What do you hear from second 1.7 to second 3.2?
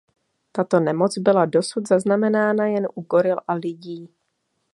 zaznamenána jen u